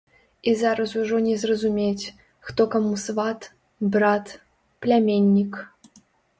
[0.41, 2.13] І зараз ужо не зразумець,
[2.49, 4.35] хто каму сват, брат,
[4.87, 5.65] пляменнік.